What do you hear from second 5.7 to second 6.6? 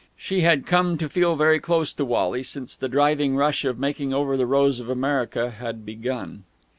begun.